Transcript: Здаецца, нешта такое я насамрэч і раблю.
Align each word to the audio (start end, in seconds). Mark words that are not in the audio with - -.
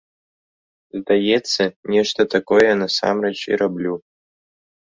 Здаецца, 1.01 1.61
нешта 1.97 2.21
такое 2.37 2.63
я 2.65 2.75
насамрэч 2.83 3.37
і 3.53 3.61
раблю. 3.65 3.93